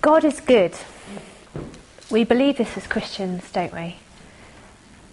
[0.00, 0.74] God is good.
[2.10, 3.96] We believe this as Christians, don't we?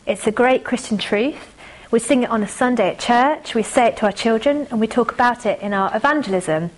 [0.06, 1.56] It's a great Christian truth.
[1.92, 4.80] We sing it on a Sunday at church, we say it to our children, and
[4.80, 6.72] we talk about it in our evangelism.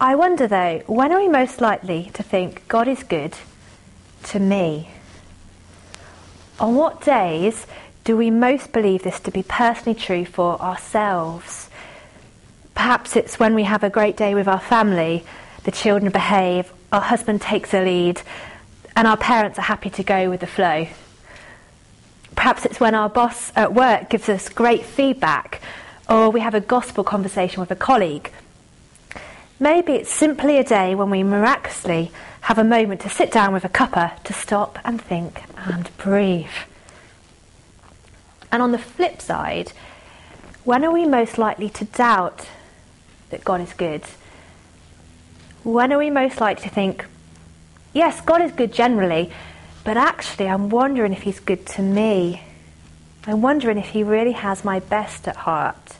[0.00, 3.34] I wonder though, when are we most likely to think God is good
[4.24, 4.90] to me?
[6.58, 7.66] On what days
[8.04, 11.70] do we most believe this to be personally true for ourselves?
[12.74, 15.24] Perhaps it's when we have a great day with our family,
[15.64, 18.20] the children behave, our husband takes the lead,
[18.96, 20.86] and our parents are happy to go with the flow.
[22.34, 25.60] Perhaps it's when our boss at work gives us great feedback,
[26.08, 28.30] or we have a gospel conversation with a colleague.
[29.60, 32.10] Maybe it's simply a day when we miraculously
[32.42, 36.46] have a moment to sit down with a cuppa to stop and think and breathe.
[38.50, 39.72] And on the flip side,
[40.64, 42.48] when are we most likely to doubt
[43.30, 44.02] that God is good?
[45.64, 47.06] When are we most likely to think,
[47.92, 49.30] yes, God is good generally,
[49.84, 52.42] but actually I'm wondering if He's good to me?
[53.26, 55.98] I'm wondering if He really has my best at heart,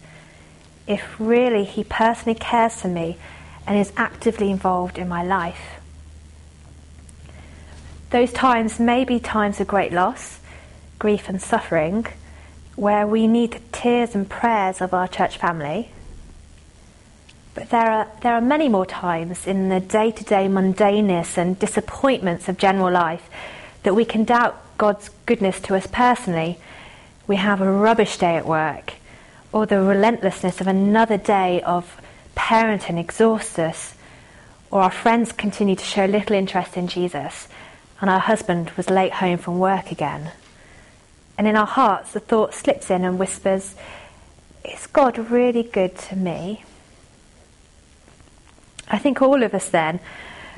[0.88, 3.18] if really He personally cares for me
[3.64, 5.80] and is actively involved in my life.
[8.10, 10.40] Those times may be times of great loss,
[10.98, 12.06] grief, and suffering,
[12.74, 15.90] where we need the tears and prayers of our church family.
[17.54, 21.58] But there are, there are many more times in the day to day mundaneness and
[21.58, 23.28] disappointments of general life
[23.82, 26.58] that we can doubt God's goodness to us personally.
[27.26, 28.94] We have a rubbish day at work,
[29.52, 32.00] or the relentlessness of another day of
[32.34, 33.94] parenting exhausts us,
[34.70, 37.48] or our friends continue to show little interest in Jesus,
[38.00, 40.32] and our husband was late home from work again.
[41.36, 43.74] And in our hearts, the thought slips in and whispers,
[44.64, 46.64] Is God really good to me?
[48.88, 50.00] I think all of us then,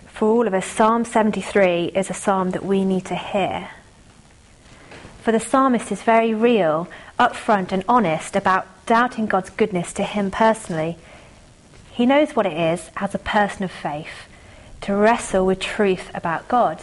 [0.06, 3.70] for all of us, Psalm 73 is a psalm that we need to hear.
[5.22, 6.88] For the psalmist is very real,
[7.18, 10.98] upfront, and honest about doubting God's goodness to him personally.
[11.92, 14.28] He knows what it is, as a person of faith,
[14.82, 16.80] to wrestle with truth about God.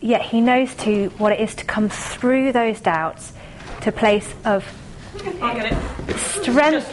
[0.00, 3.32] Yet he knows too what it is to come through those doubts
[3.80, 4.64] to a place of
[6.16, 6.86] strength,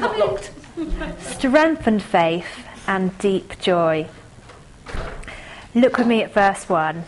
[1.22, 2.48] strength and faith
[2.88, 4.08] and deep joy.
[5.76, 7.04] Look with me at verse 1.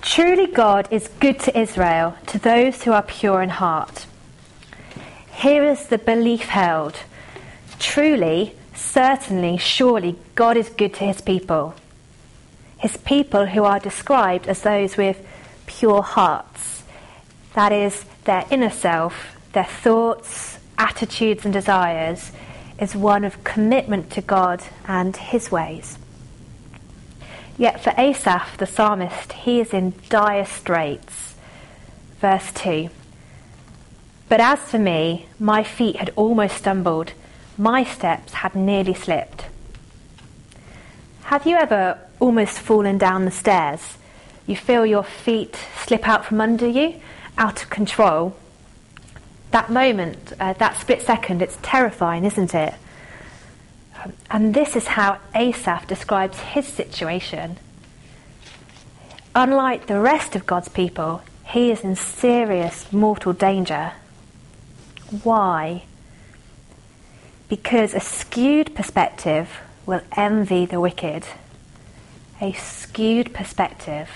[0.00, 4.06] Truly, God is good to Israel, to those who are pure in heart.
[5.32, 6.98] Here is the belief held
[7.78, 11.74] truly, certainly, surely, God is good to his people.
[12.78, 15.24] His people who are described as those with
[15.66, 16.84] pure hearts.
[17.54, 22.30] That is, their inner self, their thoughts, attitudes, and desires
[22.78, 25.98] is one of commitment to God and his ways.
[27.56, 31.34] Yet for Asaph, the psalmist, he is in dire straits.
[32.20, 32.88] Verse 2
[34.28, 37.12] But as for me, my feet had almost stumbled,
[37.56, 39.46] my steps had nearly slipped.
[41.24, 43.98] Have you ever almost fallen down the stairs?
[44.46, 47.00] You feel your feet slip out from under you,
[47.36, 48.34] out of control,
[49.50, 52.74] that moment, uh, that split second, it's terrifying, isn't it?
[54.30, 57.58] And this is how Asaph describes his situation.
[59.34, 63.92] Unlike the rest of God's people, he is in serious mortal danger.
[65.22, 65.84] Why?
[67.48, 71.24] Because a skewed perspective will envy the wicked.
[72.40, 74.10] A skewed perspective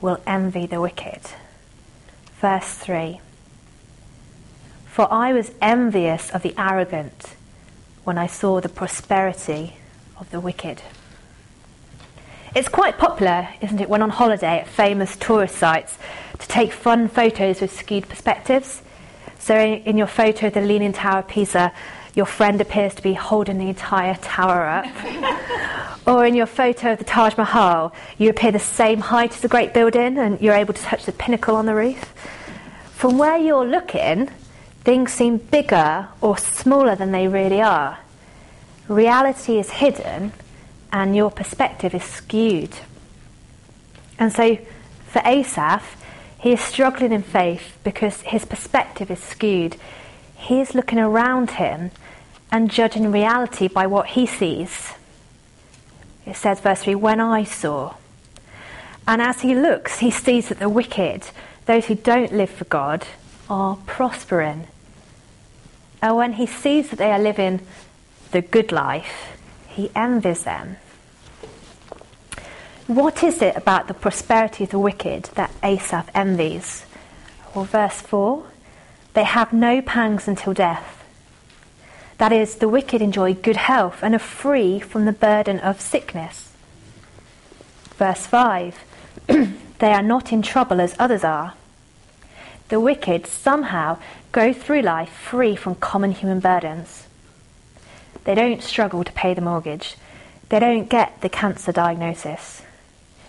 [0.00, 1.20] will envy the wicked.
[2.40, 3.20] Verse 3
[4.96, 7.34] for I was envious of the arrogant
[8.04, 9.76] when I saw the prosperity
[10.18, 10.80] of the wicked.
[12.54, 15.98] It's quite popular, isn't it, when on holiday at famous tourist sites
[16.38, 18.80] to take fun photos with skewed perspectives.
[19.38, 21.74] So, in your photo of the Leaning Tower of Pisa,
[22.14, 26.06] your friend appears to be holding the entire tower up.
[26.06, 29.48] or in your photo of the Taj Mahal, you appear the same height as the
[29.48, 32.14] great building and you're able to touch the pinnacle on the roof.
[32.94, 34.30] From where you're looking,
[34.86, 37.98] things seem bigger or smaller than they really are.
[38.86, 40.32] Reality is hidden
[40.92, 42.70] and your perspective is skewed.
[44.16, 44.56] And so
[45.08, 45.96] for Asaph,
[46.38, 49.74] he is struggling in faith because his perspective is skewed.
[50.36, 51.90] He is looking around him
[52.52, 54.92] and judging reality by what he sees.
[56.24, 57.94] It says, verse 3 When I saw.
[59.08, 61.24] And as he looks, he sees that the wicked,
[61.64, 63.04] those who don't live for God,
[63.50, 64.68] are prospering
[66.06, 67.60] and when he sees that they are living
[68.30, 69.36] the good life,
[69.68, 70.76] he envies them.
[72.86, 76.86] What is it about the prosperity of the wicked that Asaph envies?
[77.54, 78.44] Well, verse 4
[79.14, 81.02] they have no pangs until death.
[82.18, 86.52] That is, the wicked enjoy good health and are free from the burden of sickness.
[87.96, 88.78] Verse 5
[89.78, 91.54] They are not in trouble as others are.
[92.68, 93.98] The wicked somehow
[94.32, 97.06] go through life free from common human burdens.
[98.24, 99.96] They don't struggle to pay the mortgage.
[100.48, 102.62] They don't get the cancer diagnosis.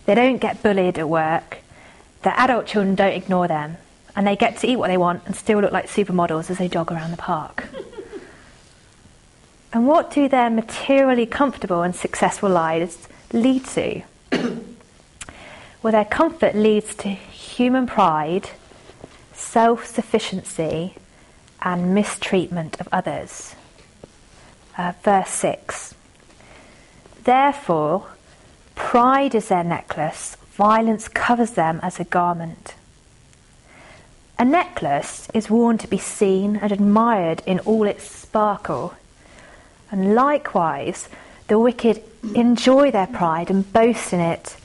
[0.05, 1.59] They don't get bullied at work.
[2.23, 3.77] Their adult children don't ignore them.
[4.15, 6.67] And they get to eat what they want and still look like supermodels as they
[6.67, 7.65] jog around the park.
[9.71, 14.01] and what do their materially comfortable and successful lives lead to?
[15.83, 18.49] well, their comfort leads to human pride,
[19.57, 20.93] self sufficiency,
[21.63, 23.55] and mistreatment of others.
[24.77, 25.95] Uh, verse 6
[27.23, 28.05] Therefore,
[28.75, 32.75] pride is their necklace, violence covers them as a garment.
[34.37, 38.93] A necklace is worn to be seen and admired in all its sparkle.
[39.89, 41.09] And likewise,
[41.47, 42.03] the wicked
[42.35, 44.55] enjoy their pride and boast in it.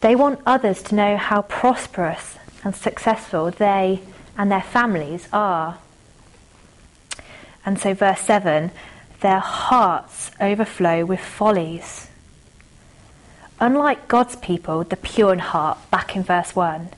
[0.00, 4.02] They want others to know how prosperous and successful they
[4.36, 5.78] and their families are.
[7.64, 8.70] And so, verse 7
[9.20, 12.08] their hearts overflow with follies.
[13.60, 16.88] Unlike God's people, the pure in heart, back in verse 1,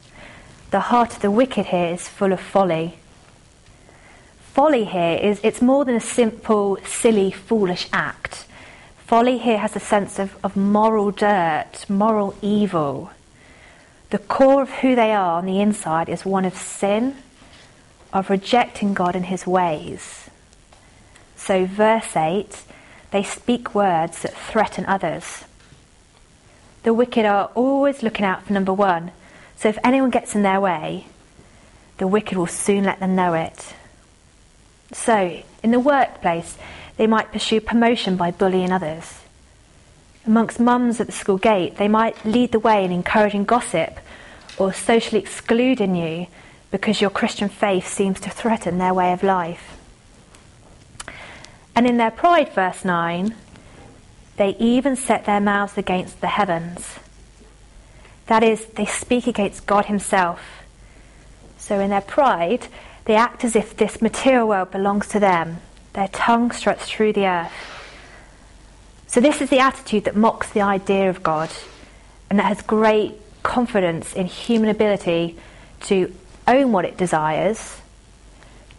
[0.70, 2.96] the heart of the wicked here is full of folly.
[4.54, 8.46] Folly here is it's more than a simple, silly, foolish act.
[9.06, 13.10] Folly here has a sense of, of moral dirt, moral evil.
[14.14, 17.16] The core of who they are on the inside is one of sin,
[18.12, 20.30] of rejecting God and his ways.
[21.34, 22.62] So, verse 8,
[23.10, 25.46] they speak words that threaten others.
[26.84, 29.10] The wicked are always looking out for number one
[29.56, 31.08] so if anyone gets in their way,
[31.98, 33.74] the wicked will soon let them know it.
[34.92, 36.56] So, in the workplace,
[36.98, 39.23] they might pursue promotion by bullying others.
[40.26, 43.98] Amongst mums at the school gate, they might lead the way in encouraging gossip
[44.56, 46.26] or socially excluding you
[46.70, 49.76] because your Christian faith seems to threaten their way of life.
[51.76, 53.34] And in their pride, verse 9,
[54.36, 56.98] they even set their mouths against the heavens.
[58.26, 60.40] That is, they speak against God Himself.
[61.58, 62.68] So in their pride,
[63.04, 65.58] they act as if this material world belongs to them.
[65.92, 67.52] Their tongue struts through the earth.
[69.14, 71.48] So this is the attitude that mocks the idea of God
[72.28, 73.14] and that has great
[73.44, 75.38] confidence in human ability
[75.82, 76.12] to
[76.48, 77.80] own what it desires,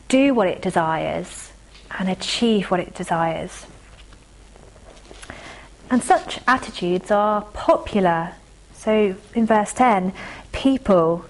[0.10, 1.54] do what it desires,
[1.98, 3.66] and achieve what it desires.
[5.90, 8.34] And such attitudes are popular
[8.74, 10.12] so in verse 10,
[10.52, 11.24] people,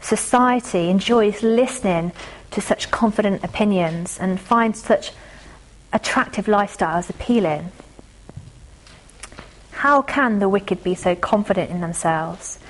[0.00, 2.12] society enjoys listening
[2.52, 5.12] to such confident opinions and finds such
[5.92, 7.70] attractive lifestyles appealing.
[9.82, 12.60] How can the wicked be so confident in themselves?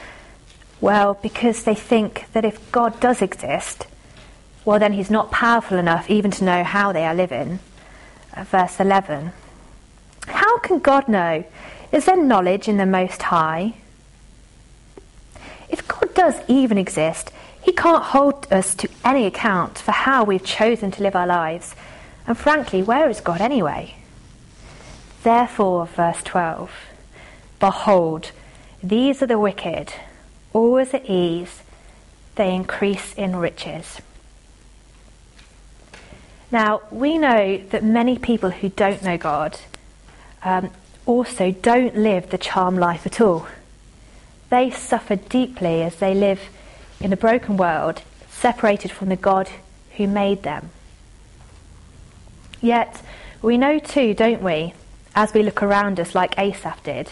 [0.81, 3.87] Well, because they think that if God does exist,
[4.65, 7.59] well, then he's not powerful enough even to know how they are living.
[8.35, 9.33] Uh, verse 11.
[10.27, 11.45] How can God know?
[11.93, 13.75] Is there knowledge in the Most High?
[15.69, 20.43] If God does even exist, He can't hold us to any account for how we've
[20.43, 21.75] chosen to live our lives.
[22.27, 23.97] And frankly, where is God anyway?
[25.23, 26.71] Therefore, verse 12
[27.63, 28.33] Behold,
[28.83, 29.95] these are the wicked,
[30.53, 31.63] always at ease,
[32.35, 34.01] they increase in riches.
[36.51, 39.59] Now, we know that many people who don't know God
[40.43, 40.71] um,
[41.07, 43.47] also don't live the charm life at all
[44.53, 46.51] they suffer deeply as they live
[47.01, 49.49] in a broken world, separated from the God
[49.97, 50.69] who made them.
[52.61, 53.01] Yet,
[53.41, 54.75] we know too, don't we,
[55.15, 57.09] as we look around us like Asaph did,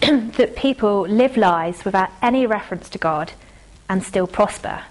[0.36, 3.32] that people live lives without any reference to God
[3.88, 4.84] and still prosper.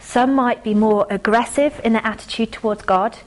[0.00, 3.18] Some might be more aggressive in their attitude towards God.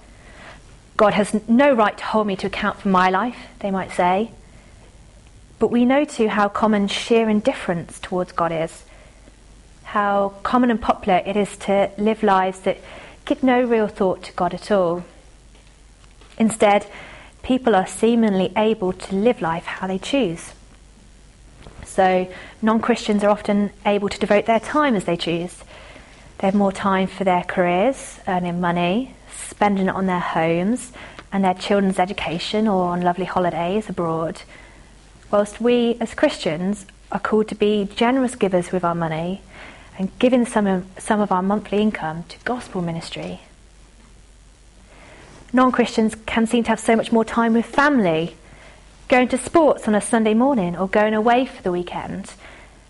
[0.96, 4.32] God has no right to hold me to account for my life, they might say.
[5.60, 8.86] But we know too how common sheer indifference towards God is,
[9.84, 12.78] how common and popular it is to live lives that
[13.26, 15.04] give no real thought to God at all.
[16.38, 16.88] Instead,
[17.44, 20.54] people are seemingly able to live life how they choose.
[21.86, 22.28] So,
[22.62, 25.64] non Christians are often able to devote their time as they choose.
[26.38, 30.92] They have more time for their careers, earning money, spending it on their homes,
[31.32, 34.42] and their children's education or on lovely holidays abroad,
[35.32, 39.42] whilst we as Christians are called to be generous givers with our money
[39.98, 43.42] and giving some of, some of our monthly income to gospel ministry.
[45.52, 48.36] Non Christians can seem to have so much more time with family,
[49.08, 52.34] going to sports on a Sunday morning or going away for the weekend,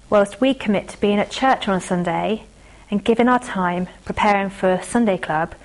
[0.09, 2.43] whilst we commit to being at church on a Sunday
[2.91, 5.55] and giving our time preparing for Sunday club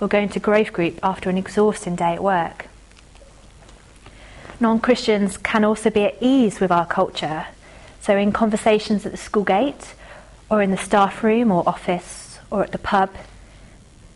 [0.00, 2.66] or going to growth group after an exhausting day at work.
[4.60, 7.46] Non Christians can also be at ease with our culture,
[8.00, 9.94] so in conversations at the school gate,
[10.48, 13.10] or in the staff room or office, or at the pub,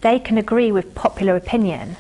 [0.03, 1.97] they can agree with popular opinion.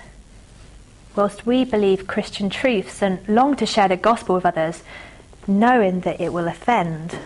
[1.18, 4.84] Whilst we believe Christian truths and long to share the gospel with others,
[5.48, 7.18] knowing that it will offend.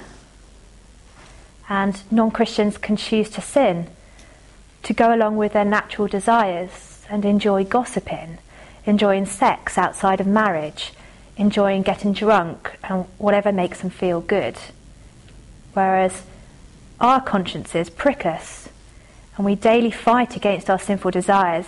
[1.68, 3.88] And non Christians can choose to sin
[4.84, 8.38] to go along with their natural desires and enjoy gossiping,
[8.86, 10.94] enjoying sex outside of marriage,
[11.36, 14.56] enjoying getting drunk and whatever makes them feel good.
[15.74, 16.22] Whereas
[16.98, 18.70] our consciences prick us
[19.36, 21.66] and we daily fight against our sinful desires,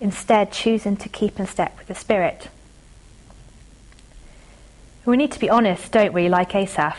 [0.00, 2.48] instead choosing to keep in step with the Spirit.
[5.04, 6.98] We need to be honest, don't we, like Asaph?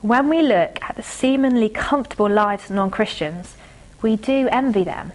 [0.00, 3.54] When we look at the seemingly comfortable lives of non Christians,
[4.02, 5.12] we do envy them.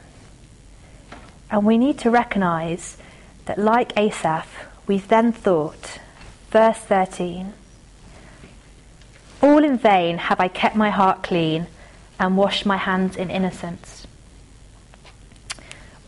[1.50, 2.98] And we need to recognize
[3.46, 4.48] that, like Asaph,
[4.88, 6.00] we've then thought,
[6.50, 7.54] verse 13,
[9.42, 11.68] All in vain have I kept my heart clean
[12.20, 14.01] and washed my hands in innocence.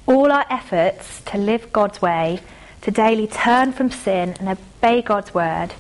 [0.05, 2.41] All our efforts to live God's way,
[2.81, 5.73] to daily turn from sin and obey God's word,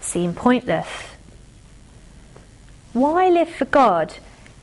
[0.00, 0.88] seem pointless.
[2.92, 4.14] Why live for God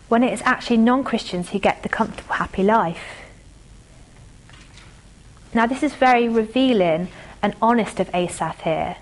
[0.07, 3.23] when it is actually non Christians who get the comfortable, happy life.
[5.53, 7.09] Now, this is very revealing
[7.41, 8.97] and honest of Asaph here.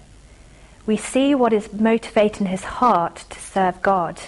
[0.85, 4.19] We see what is motivating his heart to serve God.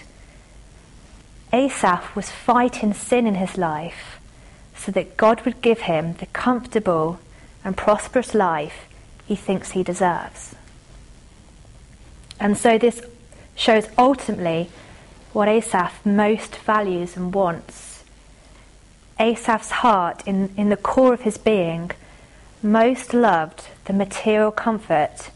[1.54, 4.17] Asaph was fighting sin in his life
[4.78, 7.20] so that God would give him the comfortable
[7.64, 8.86] and prosperous life
[9.28, 10.56] he thinks he deserves.
[12.40, 13.02] And so this
[13.56, 14.70] shows ultimately
[15.34, 18.04] what Asaph most values and wants.
[19.20, 21.92] Asaph's heart, in, in the core of his being,
[22.62, 25.32] most loved the material comfort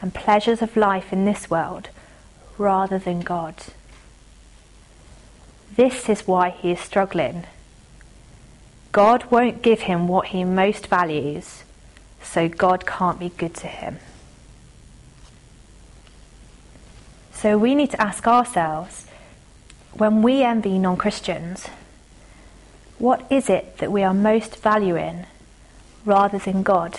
[0.00, 1.88] and pleasures of life in this world
[2.58, 3.54] rather than God.
[5.74, 7.44] This is why he is struggling.
[8.92, 11.64] God won't give him what he most values,
[12.22, 13.98] so God can't be good to him.
[17.32, 19.06] So we need to ask ourselves
[19.94, 21.68] when we envy non Christians,
[22.98, 25.26] what is it that we are most valuing
[26.04, 26.98] rather than God?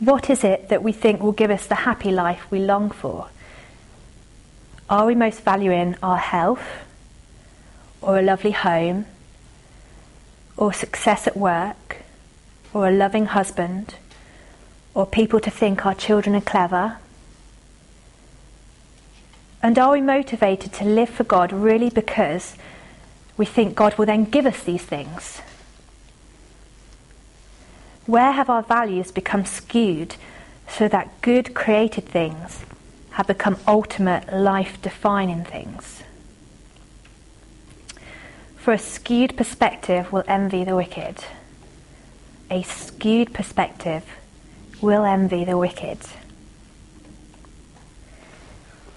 [0.00, 3.28] What is it that we think will give us the happy life we long for?
[4.90, 6.66] Are we most valuing our health,
[8.02, 9.06] or a lovely home,
[10.56, 11.98] or success at work,
[12.72, 13.94] or a loving husband,
[14.94, 16.98] or people to think our children are clever?
[19.62, 22.56] And are we motivated to live for God really because
[23.36, 25.40] we think God will then give us these things?
[28.06, 30.16] Where have our values become skewed
[30.68, 32.64] so that good created things
[33.12, 35.93] have become ultimate life defining things?
[38.64, 41.22] For a skewed perspective will envy the wicked.
[42.50, 44.04] A skewed perspective
[44.80, 45.98] will envy the wicked.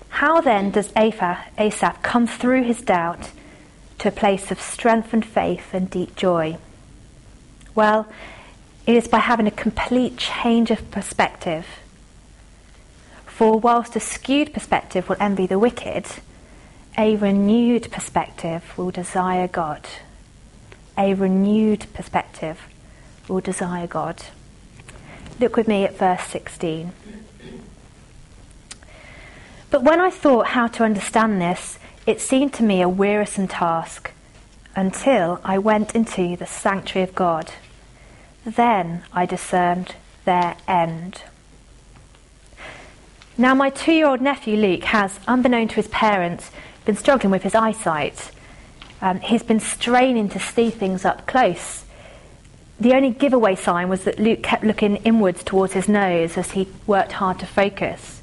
[0.07, 3.31] How then does Asaph come through his doubt
[3.99, 6.59] to a place of strengthened faith and deep joy?
[7.75, 8.07] Well,
[8.85, 11.67] it is by having a complete change of perspective.
[13.25, 16.05] For whilst a skewed perspective will envy the wicked,
[16.97, 19.87] a renewed perspective will desire God.
[20.97, 22.59] A renewed perspective
[23.27, 24.23] will desire God.
[25.39, 26.91] Look with me at verse 16.
[29.69, 31.77] But when I thought how to understand this,
[32.07, 34.11] it seemed to me a wearisome task
[34.75, 37.51] until I went into the sanctuary of God.
[38.43, 41.23] Then I discerned their end.
[43.37, 46.49] Now, my two year old nephew Luke has, unbeknown to his parents,
[46.87, 48.31] been struggling with his eyesight.
[48.99, 51.85] Um, he's been straining to see things up close.
[52.79, 56.67] The only giveaway sign was that Luke kept looking inwards towards his nose as he
[56.87, 58.17] worked hard to focus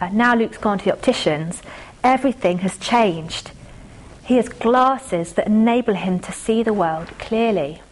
[0.00, 1.62] uh, now Luke's gone to the opticians,
[2.04, 3.50] everything has changed.
[4.24, 7.82] He has glasses that enable him to see the world clearly.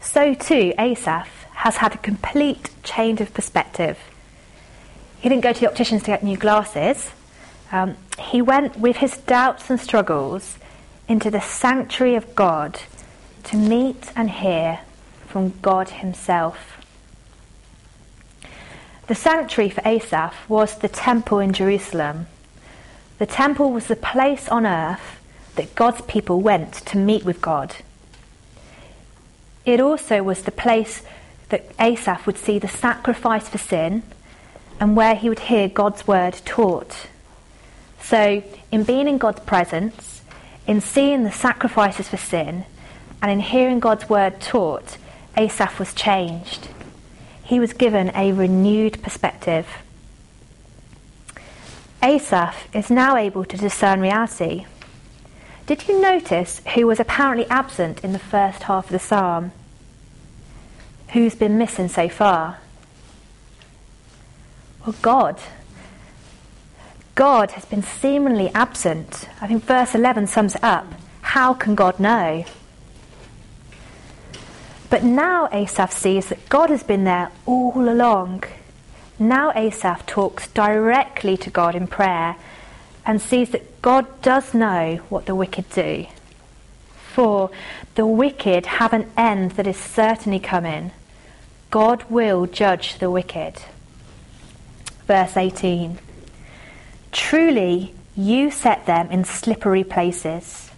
[0.00, 3.98] so too Asaph has had a complete change of perspective.
[5.20, 7.10] He didn't go to the opticians to get new glasses.
[7.70, 10.58] Um, he went with his doubts and struggles
[11.08, 12.80] into the sanctuary of God
[13.44, 14.80] to meet and hear
[15.26, 16.76] from God Himself.
[19.06, 22.26] The sanctuary for Asaph was the temple in Jerusalem.
[23.18, 25.18] The temple was the place on earth
[25.56, 27.76] that God's people went to meet with God.
[29.64, 31.02] It also was the place
[31.48, 34.02] that Asaph would see the sacrifice for sin
[34.78, 37.08] and where he would hear God's word taught.
[38.08, 40.22] So, in being in God's presence,
[40.66, 42.64] in seeing the sacrifices for sin,
[43.20, 44.96] and in hearing God's word taught,
[45.36, 46.68] Asaph was changed.
[47.42, 49.66] He was given a renewed perspective.
[52.02, 54.64] Asaph is now able to discern reality.
[55.66, 59.52] Did you notice who was apparently absent in the first half of the psalm?
[61.12, 62.60] Who's been missing so far?
[64.86, 65.38] Well, God.
[67.18, 69.28] God has been seemingly absent.
[69.40, 70.86] I think verse 11 sums it up.
[71.20, 72.44] How can God know?
[74.88, 78.44] But now Asaph sees that God has been there all along.
[79.18, 82.36] Now Asaph talks directly to God in prayer
[83.04, 86.06] and sees that God does know what the wicked do.
[87.14, 87.50] For
[87.96, 90.92] the wicked have an end that is certainly coming.
[91.72, 93.54] God will judge the wicked.
[95.08, 95.98] Verse 18
[97.12, 100.70] Truly, you set them in slippery places,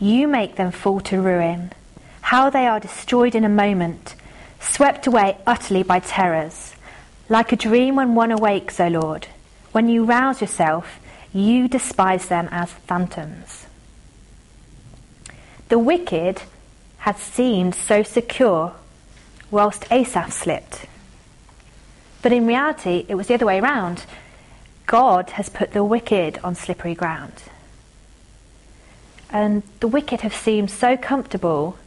[0.00, 1.72] you make them fall to ruin.
[2.22, 4.14] How they are destroyed in a moment,
[4.60, 6.74] swept away utterly by terrors.
[7.28, 9.28] Like a dream when one awakes, O Lord,
[9.72, 10.98] when you rouse yourself,
[11.32, 13.66] you despise them as phantoms.
[15.68, 16.42] The wicked
[16.98, 18.74] had seemed so secure,
[19.50, 20.86] whilst Asaph slipped.
[22.20, 24.04] But in reality, it was the other way around.
[24.86, 27.32] God has put the wicked on slippery ground.
[29.30, 31.78] And the wicked have seemed so comfortable,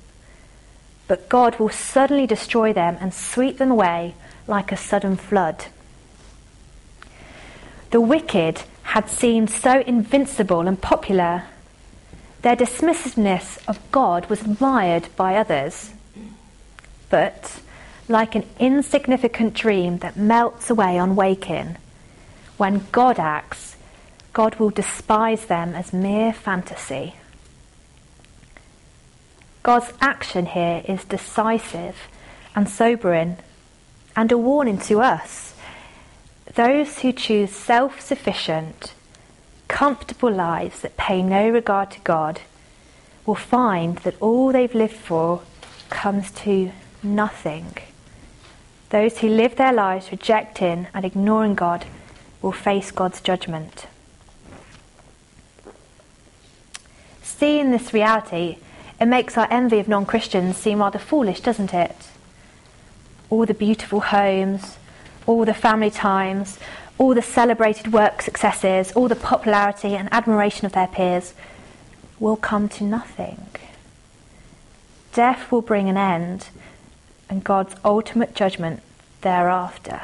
[1.07, 4.15] but God will suddenly destroy them and sweep them away
[4.47, 5.65] like a sudden flood.
[7.91, 11.43] The wicked had seemed so invincible and popular.
[12.41, 15.91] Their dismissiveness of God was admired by others.
[17.09, 17.59] But,
[18.07, 21.77] like an insignificant dream that melts away on waking,
[22.57, 23.75] when God acts,
[24.33, 27.15] God will despise them as mere fantasy.
[29.63, 31.95] God's action here is decisive
[32.55, 33.37] and sobering
[34.15, 35.55] and a warning to us
[36.55, 38.93] those who choose self sufficient,
[39.67, 42.39] comfortable lives that pay no regard to God
[43.25, 45.41] will find that all they've lived for
[45.89, 46.71] comes to
[47.03, 47.75] nothing.
[48.89, 51.85] Those who live their lives rejecting and ignoring God
[52.45, 53.87] will face God's judgment.
[57.23, 58.59] Seeing this reality,
[59.01, 61.95] it makes our envy of non Christians seem rather foolish, doesn't it?
[63.31, 64.77] All the beautiful homes,
[65.25, 66.59] all the family times,
[66.99, 71.33] all the celebrated work successes, all the popularity and admiration of their peers
[72.19, 73.47] will come to nothing.
[75.13, 76.49] Death will bring an end
[77.27, 78.83] and God's ultimate judgment
[79.21, 80.01] thereafter.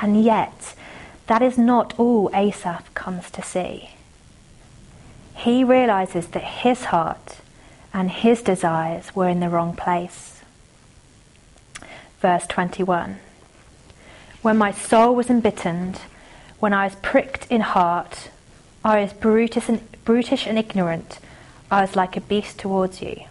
[0.00, 0.74] And yet,
[1.26, 3.90] that is not all Asaph comes to see.
[5.34, 7.38] He realizes that his heart
[7.92, 10.36] and his desires were in the wrong place
[12.20, 13.18] verse 21.
[14.42, 16.00] When my soul was embittered,
[16.58, 18.30] when I was pricked in heart,
[18.84, 21.18] I was brutish and, brutish and ignorant,
[21.70, 23.24] I was like a beast towards you.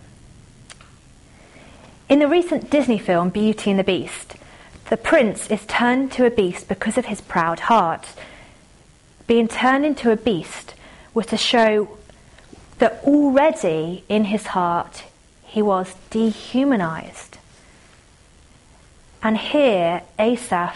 [2.07, 4.35] In the recent Disney film Beauty and the Beast,
[4.89, 8.07] the prince is turned to a beast because of his proud heart.
[9.27, 10.75] Being turned into a beast
[11.13, 11.97] was to show
[12.77, 15.03] that already in his heart
[15.43, 17.37] he was dehumanized.
[19.23, 20.75] And here, Asaph,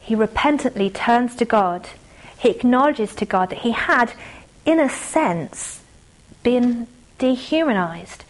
[0.00, 1.88] he repentantly turns to God.
[2.36, 4.12] He acknowledges to God that he had,
[4.66, 5.82] in a sense,
[6.42, 6.88] been
[7.18, 8.24] dehumanized.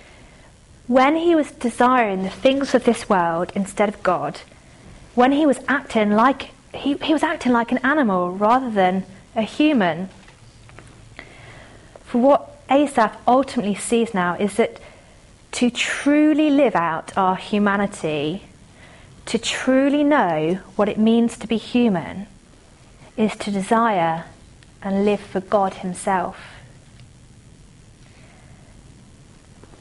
[0.87, 4.40] When he was desiring the things of this world instead of God,
[5.14, 9.05] when he was acting like he, he was acting like an animal rather than
[9.37, 10.09] a human.
[12.05, 14.81] For what Asaph ultimately sees now is that
[15.53, 18.42] to truly live out our humanity,
[19.27, 22.27] to truly know what it means to be human
[23.16, 24.24] is to desire
[24.83, 26.37] and live for God Himself.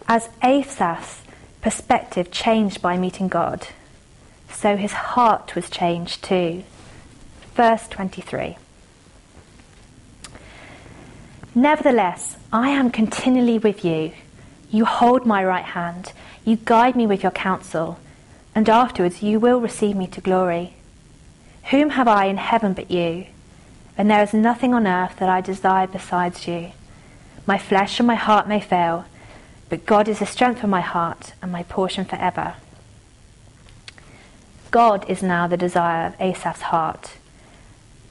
[0.07, 1.23] As Asaph's
[1.61, 3.67] perspective changed by meeting God,
[4.63, 6.63] so his heart was changed too.
[7.53, 8.55] Verse 23.
[11.53, 14.13] Nevertheless, I am continually with you.
[14.71, 16.13] You hold my right hand,
[16.45, 17.99] you guide me with your counsel,
[18.55, 20.75] and afterwards you will receive me to glory.
[21.71, 23.25] Whom have I in heaven but you?
[23.97, 26.71] And there is nothing on earth that I desire besides you.
[27.45, 29.03] My flesh and my heart may fail,
[29.67, 32.55] but God is the strength of my heart and my portion forever.
[34.73, 37.17] God is now the desire of Asaph's heart,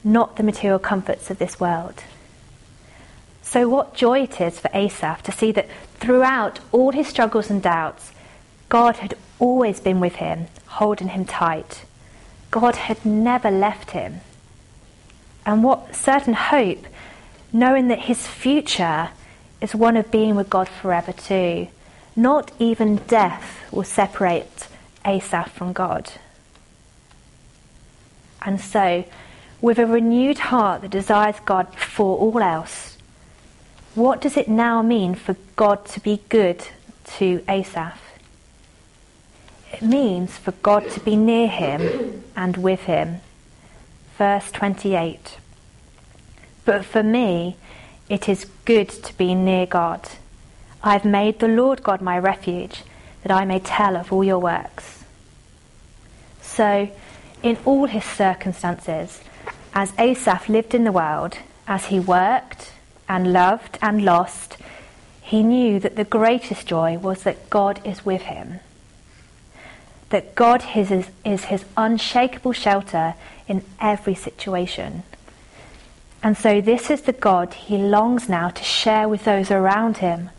[0.01, 2.05] not the material comforts of this world.
[3.41, 7.61] So, what joy it is for Asaph to see that throughout all his struggles and
[7.61, 8.13] doubts,
[8.69, 11.83] God had always been with him, holding him tight.
[12.49, 14.21] God had never left him.
[15.45, 16.85] And what certain hope,
[17.51, 19.09] knowing that his future
[19.59, 21.67] is one of being with God forever too.
[22.15, 24.69] Not even death will separate
[25.03, 26.09] Asaph from God.
[28.45, 29.05] And so,
[29.61, 32.97] with a renewed heart that desires God before all else,
[33.95, 36.65] what does it now mean for God to be good
[37.17, 37.99] to Asaph?
[39.71, 43.21] It means for God to be near him and with him.
[44.17, 45.37] Verse 28.
[46.65, 47.55] But for me,
[48.09, 50.07] it is good to be near God.
[50.83, 52.83] I have made the Lord God my refuge,
[53.23, 55.03] that I may tell of all your works.
[56.41, 56.89] So,
[57.43, 59.21] in all his circumstances,
[59.73, 62.71] as Asaph lived in the world, as he worked,
[63.07, 64.57] and loved and lost,
[65.21, 68.59] he knew that the greatest joy was that God is with him.
[70.09, 73.15] That God is his, is his unshakable shelter
[73.47, 75.03] in every situation.
[76.21, 80.29] And so, this is the God he longs now to share with those around him,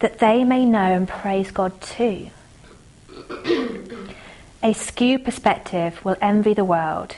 [0.00, 2.30] that they may know and praise God too.
[4.66, 7.14] A skewed perspective will envy the world,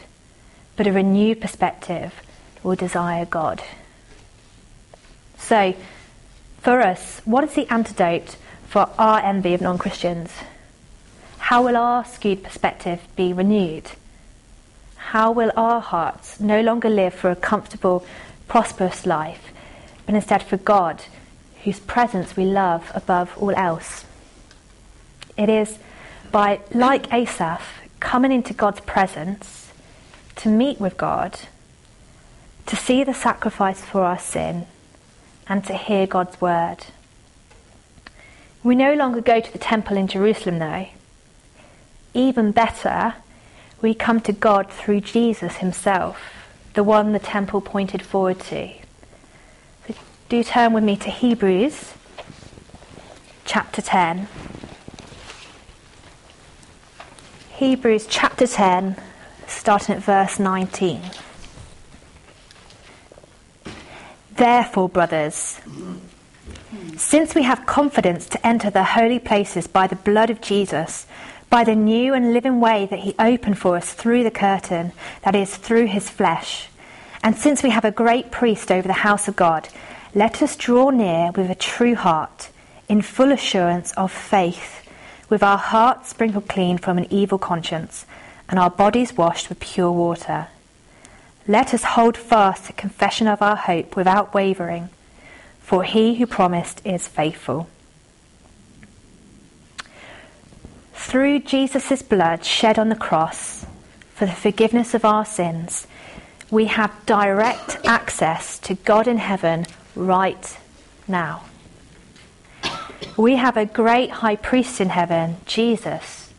[0.77, 2.13] but a renewed perspective
[2.63, 3.63] will desire God.
[5.39, 5.75] So,
[6.61, 8.37] for us, what is the antidote
[8.69, 10.31] for our envy of non Christians?
[11.39, 13.93] How will our skewed perspective be renewed?
[14.97, 18.05] How will our hearts no longer live for a comfortable,
[18.47, 19.55] prosperous life,
[20.05, 21.03] but instead for God,
[21.65, 24.05] whose presence we love above all else?
[25.39, 25.79] It is
[26.31, 27.63] by, like Asaph,
[28.01, 29.73] coming into God's presence
[30.37, 31.39] to meet with God,
[32.67, 34.67] to see the sacrifice for our sin
[35.49, 36.79] and to hear God's word.
[38.63, 40.89] We no longer go to the temple in Jerusalem, though.
[42.15, 43.15] Even better,
[43.81, 46.21] we come to God through Jesus himself,
[46.75, 48.71] the one the temple pointed forward to.
[49.87, 49.95] So
[50.29, 51.95] do turn with me to Hebrews
[53.45, 54.29] chapter 10.
[57.59, 58.95] Hebrews chapter 10,
[59.49, 61.01] starting at verse 19.
[64.37, 65.59] Therefore, brothers,
[66.97, 71.09] since we have confidence to enter the holy places by the blood of Jesus,
[71.51, 74.93] by the new and living way that he opened for us through the curtain,
[75.23, 76.69] that is, through his flesh,
[77.25, 79.69] and since we have a great priest over the house of God,
[80.15, 82.51] let us draw near with a true heart,
[82.89, 84.78] in full assurance of faith,
[85.29, 88.07] with our hearts sprinkled clean from an evil conscience,
[88.49, 90.49] and our bodies washed with pure water.
[91.47, 94.89] Let us hold fast the confession of our hope without wavering,
[95.61, 97.69] for he who promised is faithful.
[100.95, 103.65] Through Jesus' blood shed on the cross
[104.15, 105.87] for the forgiveness of our sins,
[106.51, 110.59] we have direct access to God in heaven right
[111.07, 111.45] now.
[113.19, 116.33] We have a great high priest in heaven, Jesus,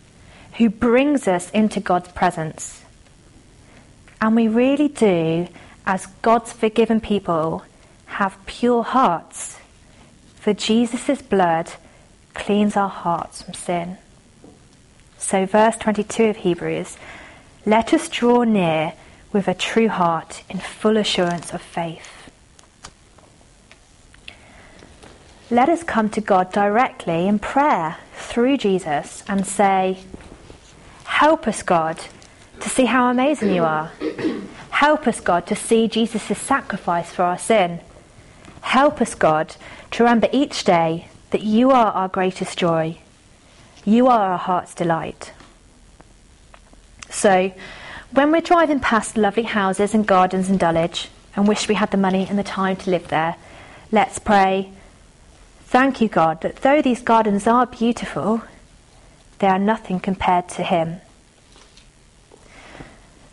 [0.57, 2.85] who brings us into God's presence.
[4.21, 5.49] And we really do,
[5.85, 7.63] as God's forgiven people,
[8.05, 9.59] have pure hearts.
[10.35, 11.69] For Jesus' blood
[12.33, 13.97] cleans our hearts from sin.
[15.17, 16.97] So, verse 22 of Hebrews
[17.65, 18.93] let us draw near
[19.33, 22.18] with a true heart in full assurance of faith.
[25.51, 29.99] Let us come to God directly in prayer through Jesus and say,
[31.05, 31.99] Help us, God
[32.59, 33.91] to see how amazing you are.
[34.71, 37.79] Help us, God, to see Jesus' sacrifice for our sin.
[38.61, 39.55] Help us, God,
[39.91, 42.97] to remember each day that you are our greatest joy.
[43.85, 45.31] You are our heart's delight.
[47.09, 47.51] So,
[48.11, 51.97] when we're driving past lovely houses and gardens in Dulwich and wish we had the
[51.97, 53.35] money and the time to live there,
[53.91, 54.71] let's pray.
[55.69, 58.41] Thank you, God, that though these gardens are beautiful,
[59.37, 60.99] they are nothing compared to Him.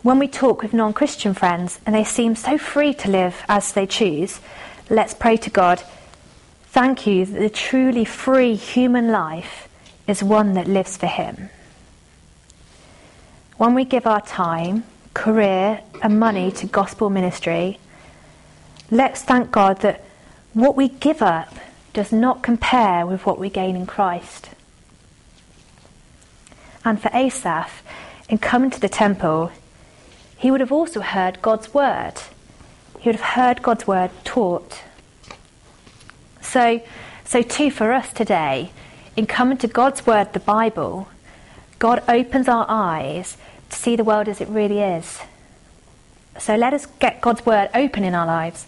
[0.02, 3.72] When we talk with non Christian friends and they seem so free to live as
[3.72, 4.40] they choose,
[4.90, 5.82] let's pray to God.
[6.66, 9.66] Thank you that the truly free human life
[10.06, 11.48] is one that lives for Him.
[13.56, 17.78] When we give our time, career, and money to gospel ministry,
[18.90, 20.04] let's thank God that
[20.52, 21.48] what we give up
[21.96, 24.50] does not compare with what we gain in Christ.
[26.84, 27.82] And for Asaph,
[28.28, 29.50] in coming to the temple,
[30.36, 32.12] he would have also heard God's word.
[33.00, 34.82] He would have heard God's word taught.
[36.42, 36.82] So,
[37.24, 38.72] so too for us today,
[39.16, 41.08] in coming to God's word, the Bible,
[41.78, 43.38] God opens our eyes
[43.70, 45.18] to see the world as it really is.
[46.38, 48.66] So let us get God's word open in our lives.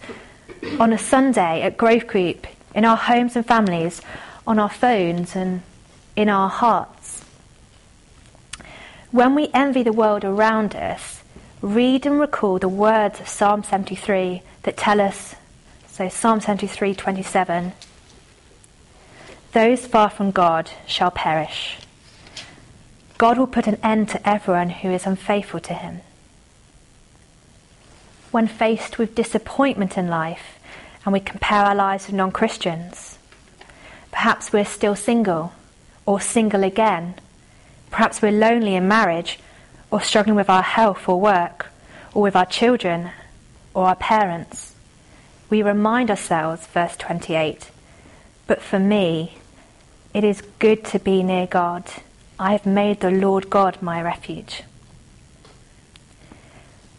[0.80, 4.00] On a Sunday at Growth Group, in our homes and families,
[4.46, 5.62] on our phones, and
[6.16, 7.24] in our hearts.
[9.10, 11.22] When we envy the world around us,
[11.62, 15.34] read and recall the words of Psalm 73 that tell us,
[15.86, 17.72] so Psalm 73 27,
[19.52, 21.78] those far from God shall perish.
[23.16, 26.02] God will put an end to everyone who is unfaithful to him.
[28.30, 30.57] When faced with disappointment in life
[31.08, 33.18] and we compare our lives with non Christians,
[34.10, 35.54] perhaps we're still single
[36.04, 37.14] or single again,
[37.90, 39.38] perhaps we're lonely in marriage
[39.90, 41.68] or struggling with our health or work
[42.12, 43.08] or with our children
[43.72, 44.74] or our parents.
[45.48, 47.70] We remind ourselves, verse 28,
[48.46, 49.38] but for me,
[50.12, 51.84] it is good to be near God.
[52.38, 54.62] I have made the Lord God my refuge.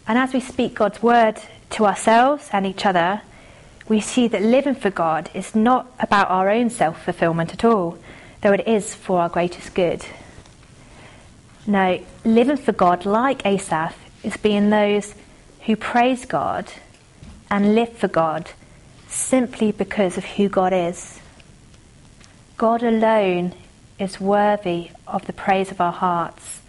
[0.08, 3.22] And as we speak God's word to ourselves and each other,
[3.89, 7.97] we see that living for God is not about our own self fulfillment at all,
[8.41, 10.06] though it is for our greatest good.
[11.65, 15.15] No, living for God, like Asaph, is being those
[15.65, 16.71] who praise God
[17.49, 18.52] and live for God
[19.08, 21.19] simply because of who God is.
[22.58, 23.54] God alone
[23.97, 26.62] is worthy of the praise of our hearts.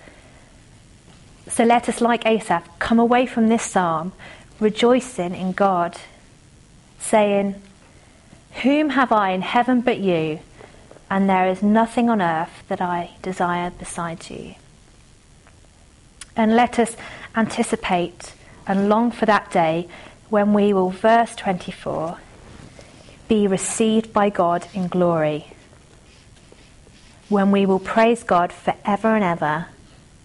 [1.49, 4.13] So let us, like Asaph, come away from this psalm
[4.59, 5.97] rejoicing in God,
[7.01, 7.61] saying,
[8.63, 10.41] Whom have I in heaven but you?
[11.11, 14.55] And there is nothing on earth that I desire besides you.
[16.37, 16.97] And let us
[17.35, 18.33] anticipate
[18.67, 19.89] and long for that day
[20.29, 22.19] when we will, verse 24,
[23.29, 25.49] be received by God in glory.
[27.29, 29.67] When we will praise God forever and ever,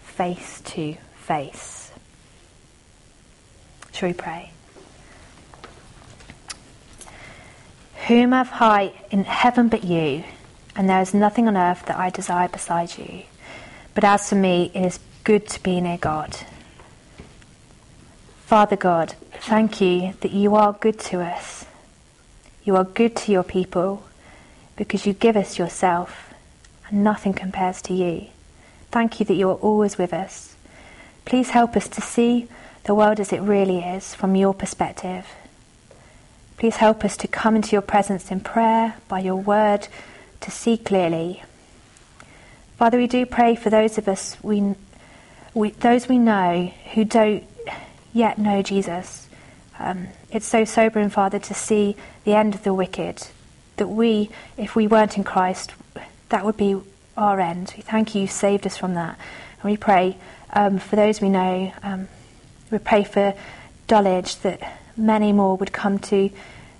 [0.03, 1.91] face to face.
[3.91, 4.51] Shall we pray?
[8.07, 10.23] Whom have I in heaven but you,
[10.75, 13.23] and there is nothing on earth that I desire beside you.
[13.95, 16.37] But as for me, it is good to be near God.
[18.45, 21.65] Father God, thank you that you are good to us.
[22.63, 24.03] You are good to your people
[24.75, 26.31] because you give us yourself,
[26.87, 28.27] and nothing compares to you.
[28.91, 30.55] Thank you that you are always with us.
[31.25, 32.47] Please help us to see
[32.83, 35.25] the world as it really is from your perspective.
[36.57, 39.87] Please help us to come into your presence in prayer, by your word,
[40.41, 41.43] to see clearly.
[42.77, 44.75] Father, we do pray for those of us, we,
[45.53, 47.43] we those we know who don't
[48.13, 49.27] yet know Jesus.
[49.79, 53.27] Um, it's so sobering, Father, to see the end of the wicked.
[53.77, 55.73] That we, if we weren't in Christ,
[56.29, 56.79] that would be
[57.17, 57.73] our end.
[57.75, 59.17] We thank you, you saved us from that.
[59.61, 60.17] And we pray
[60.53, 62.07] um, for those we know, um,
[62.71, 63.33] we pray for
[63.87, 64.61] Dulwich that
[64.97, 66.29] many more would come to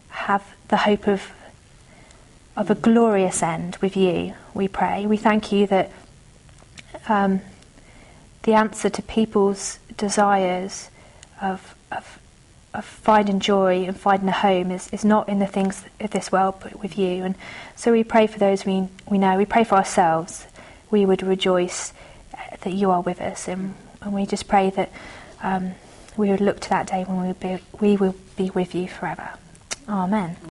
[0.10, 1.32] have the hope of
[2.56, 4.34] of a glorious end with you.
[4.54, 5.06] We pray.
[5.06, 5.92] We thank you that
[7.10, 7.42] um,
[8.44, 10.90] the answer to people's desires
[11.42, 12.20] of, of
[12.74, 16.30] of finding joy and finding a home is, is not in the things of this
[16.32, 17.24] world, but with you.
[17.24, 17.36] And
[17.76, 19.38] so we pray for those we we know.
[19.38, 20.46] We pray for ourselves.
[20.92, 21.94] We would rejoice
[22.62, 24.92] that you are with us, and, and we just pray that
[25.42, 25.76] um,
[26.18, 28.88] we would look to that day when we will be, we will be with you
[28.88, 29.32] forever.
[29.88, 30.38] Amen.